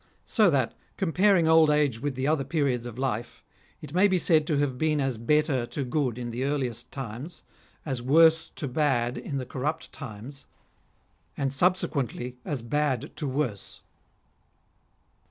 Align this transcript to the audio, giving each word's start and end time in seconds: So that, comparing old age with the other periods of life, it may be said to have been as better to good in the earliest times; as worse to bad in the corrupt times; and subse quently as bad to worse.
So 0.25 0.49
that, 0.49 0.73
comparing 0.97 1.47
old 1.47 1.69
age 1.69 1.99
with 1.99 2.15
the 2.15 2.25
other 2.27 2.43
periods 2.43 2.87
of 2.87 2.97
life, 2.97 3.43
it 3.83 3.93
may 3.93 4.07
be 4.07 4.17
said 4.17 4.47
to 4.47 4.57
have 4.57 4.79
been 4.79 4.99
as 4.99 5.19
better 5.19 5.67
to 5.67 5.83
good 5.85 6.17
in 6.17 6.31
the 6.31 6.43
earliest 6.43 6.91
times; 6.91 7.43
as 7.85 8.01
worse 8.01 8.49
to 8.49 8.67
bad 8.67 9.15
in 9.15 9.37
the 9.37 9.45
corrupt 9.45 9.91
times; 9.93 10.47
and 11.37 11.51
subse 11.51 11.87
quently 11.87 12.37
as 12.43 12.63
bad 12.63 13.15
to 13.17 13.27
worse. 13.27 13.81